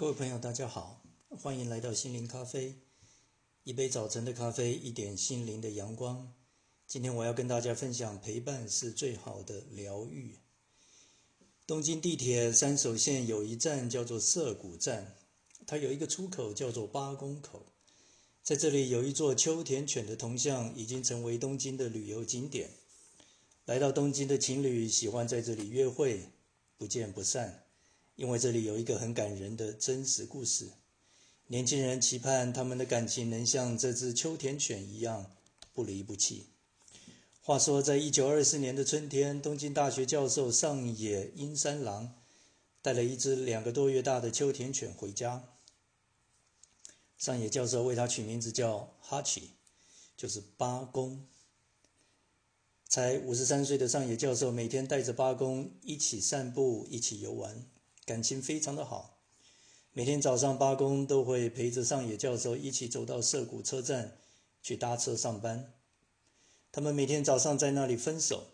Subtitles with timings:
[0.00, 2.76] 各位朋友，大家好，欢迎来到心灵咖啡。
[3.64, 6.32] 一杯早晨的咖啡，一点心灵的阳光。
[6.86, 10.38] 今天我要跟大家分享，陪伴是最好的疗愈。
[11.66, 15.18] 东京地铁三手线有一站叫做涩谷站，
[15.66, 17.66] 它有一个出口叫做八公口，
[18.42, 22.70] 在这里有一座秋田犬的铜像，已经成为东京的旅游景点。
[23.66, 26.30] 来到东京的情侣喜欢在这里约会，
[26.78, 27.66] 不见不散。
[28.20, 30.72] 因为这里有一个很感人的真实故事，
[31.46, 35.34] 年轻人期盼他们的感情能像这只秋田犬一样
[35.72, 36.48] 不离不弃。
[37.40, 42.14] 话说，在一九二四年的春天，东京大学教授上野英三郎
[42.82, 45.48] 带了一只两个多月大的秋田犬回家。
[47.16, 49.52] 上野教授为它取名字叫哈奇，
[50.14, 51.26] 就是八公。
[52.86, 57.64] 才五十三岁的上野教授每天带着八公一起散步，一起游玩。
[58.10, 59.20] 感情非常的好，
[59.92, 64.16] 每天早上八公都会陪着上野教授一起走到涩谷车站
[64.60, 65.72] 去搭车上班。
[66.72, 68.48] 他们每天早上在那里分手，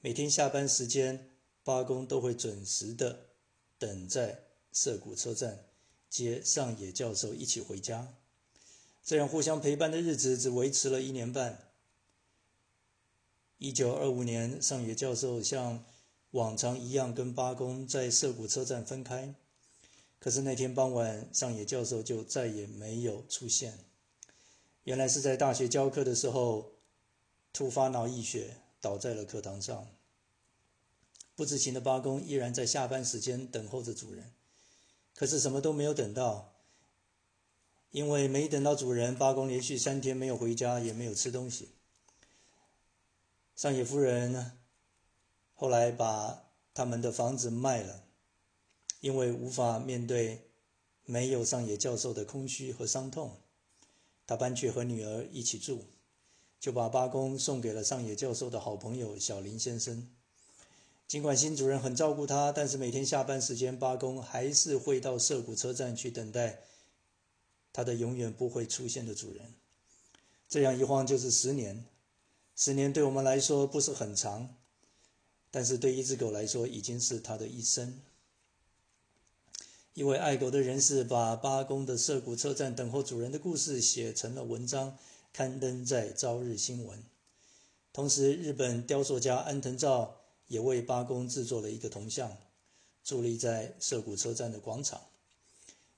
[0.00, 1.30] 每天下班时间
[1.62, 3.26] 八公都会准时的
[3.78, 5.66] 等在涩谷车站
[6.10, 8.12] 接上野教授一起回家。
[9.04, 11.70] 这样互相陪伴的日子只维持了一年半。
[13.58, 15.84] 一九二五年，上野教授向
[16.34, 19.36] 往常一样，跟八公在涩谷车站分开。
[20.18, 23.78] 可是那天傍晚，上野教授就再也没有出现。
[24.82, 26.72] 原来是在大学教课的时候，
[27.52, 29.86] 突发脑溢血，倒在了课堂上。
[31.36, 34.32] 不知情的八公依然在下班时间等候着主人，
[35.14, 36.52] 可是什么都没有等到。
[37.92, 41.68] 因为没等到主人，八公连续三天没有回家，也没有吃东西。
[43.54, 44.58] 上野夫人？
[45.54, 48.04] 后来把他们的房子卖了，
[49.00, 50.50] 因为无法面对
[51.04, 53.36] 没有上野教授的空虚和伤痛，
[54.26, 55.84] 他搬去和女儿一起住，
[56.58, 60.08] 就把八公送给了上野教授的好朋友小林先生。
[61.06, 66.60] 尽管新主人很照顾他，但是每天下班时间，八公还是会到涩谷车站去等待
[67.72, 69.54] 他的永远不会出现的主人。
[70.48, 71.84] 这样一晃就是十年，
[72.56, 74.56] 十年对我们来说不是很长。
[75.54, 78.00] 但是对一只狗来说，已经是它的一生。
[79.92, 84.98] 一位爱狗的人士把八公的涩谷车站等候主人的故事写成了文章，
[85.32, 86.98] 刊登在《朝日新闻》。
[87.92, 90.16] 同时，日本雕塑家安藤照
[90.48, 92.36] 也为八公制作了一个铜像，
[93.06, 95.02] 伫立在涩谷车站的广场。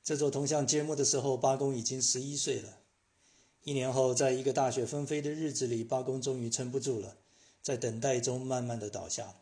[0.04, 2.76] 这座铜像揭幕的时候，八公已经十一岁了。
[3.64, 7.16] 一年后，在一个大雪纷飞的日子里，八公终于撑不住了，
[7.62, 9.34] 在等待中慢慢的倒下。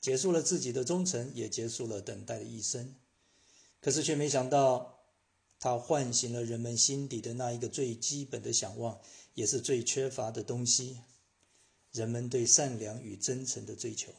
[0.00, 2.94] 结束了自己的忠诚，也结束了等待的一生。
[3.80, 5.00] 可是却没想到，
[5.58, 8.98] 他唤醒了人们心底的那一个最基本的想望，
[9.34, 11.00] 也是最缺乏的东西——
[11.92, 14.12] 人们对善良与真诚的追求。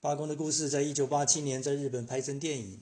[0.00, 2.80] 八公的故事在一九八七年在日本拍成电影，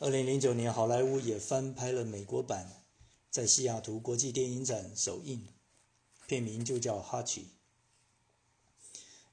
[0.00, 2.82] 二零零九年好莱坞也翻拍了美国版，
[3.30, 5.46] 在西雅图国际电影展首映，
[6.26, 7.42] 片名就叫《哈奇》。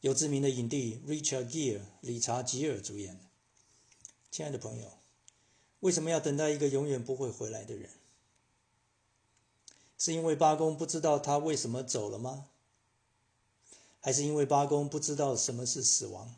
[0.03, 3.17] 由知名的影帝 Richard Gere 理查吉尔主演。
[4.29, 4.97] 亲爱的朋友，
[5.79, 7.89] 为什么要等待一个永远不会回来的人？
[9.97, 12.49] 是因为八公不知道他为什么走了吗？
[14.01, 16.35] 还是因为八公不知道什么是死亡？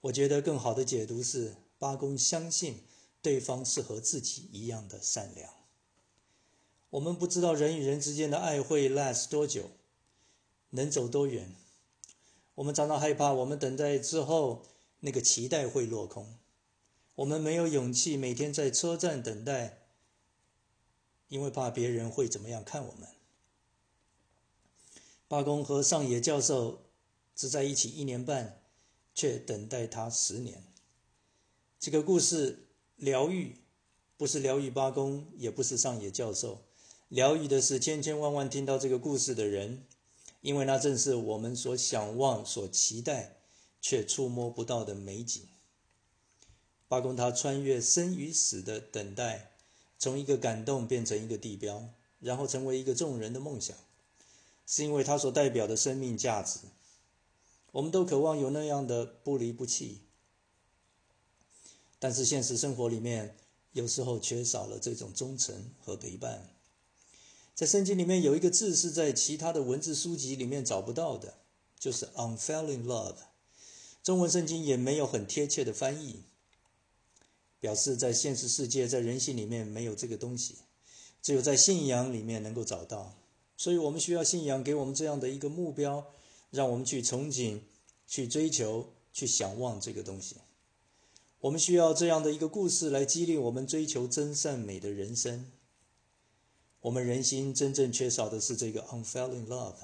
[0.00, 2.80] 我觉得更好的解读是，八公相信
[3.22, 5.54] 对方是和自己一样的善良。
[6.90, 9.70] 我们不知道人与人之间的爱会 last 多久，
[10.70, 11.54] 能走多远。
[12.60, 14.66] 我们常常害怕，我们等待之后，
[15.00, 16.34] 那个期待会落空。
[17.14, 19.78] 我们没有勇气每天在车站等待，
[21.28, 23.08] 因为怕别人会怎么样看我们。
[25.26, 26.82] 八公和上野教授
[27.34, 28.60] 只在一起一年半，
[29.14, 30.62] 却等待他十年。
[31.78, 32.66] 这个故事
[32.96, 33.56] 疗愈，
[34.18, 36.60] 不是疗愈八公，也不是上野教授，
[37.08, 39.86] 疗愈的是千千万万听到这个故事的人。
[40.40, 43.36] 因为那正是我们所想望、所期待
[43.80, 45.46] 却触摸不到的美景。
[46.88, 49.52] 八公他穿越生与死的等待，
[49.98, 53.76] 从一个感动变成一个地标，然后成为一个众人的梦想，
[54.66, 56.58] 是因为他所代表的生命价值。
[57.72, 60.00] 我们都渴望有那样的不离不弃，
[62.00, 63.36] 但是现实生活里面
[63.72, 66.48] 有时候缺少了这种忠诚和陪伴。
[67.60, 71.34] 在圣经里面有一个字是在其他的文字书籍里面找不到的，
[71.78, 73.16] 就是 unfailing love。
[74.02, 76.22] 中文圣经也没有很贴切的翻译。
[77.60, 80.54] 表示在现实世界，在人性里面没有这个东西，
[81.20, 83.14] 只有在信仰里面能够找到。
[83.58, 86.06] 所以我们需要信仰给我们这样的一个目标，
[86.48, 87.60] 让我们去憧憬、
[88.06, 90.36] 去追求、去想望这个东西。
[91.40, 95.52] 我们需要这样的一个故事来激励我们追求真善美的人生。
[96.82, 99.76] 我们人心真正缺少的是这个 unfailing love，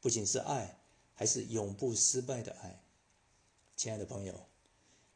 [0.00, 0.80] 不仅是爱，
[1.14, 2.84] 还是永不失败的爱。
[3.76, 4.46] 亲爱的朋友，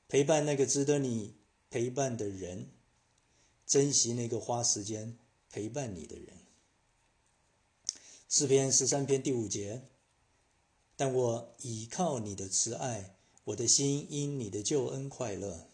[0.09, 1.37] 陪伴那个值得你
[1.71, 2.71] 陪伴的人，
[3.65, 5.17] 珍惜那个花时间
[5.51, 6.39] 陪伴你的人。
[8.29, 9.83] 诗篇十三篇第五节，
[10.97, 13.15] 但我倚靠你的慈爱，
[13.45, 15.69] 我的心因你的救恩快乐。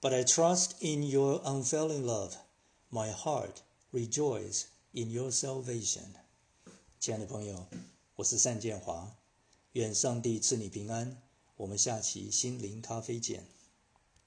[0.00, 2.34] But I trust in your unfailing love,
[2.90, 3.62] my heart.
[3.94, 6.00] Rejoice in your salvation，
[6.98, 7.68] 亲爱的朋友，
[8.16, 9.16] 我是单建华，
[9.74, 11.22] 愿上帝赐你平安。
[11.54, 13.46] 我们下期心灵咖啡见。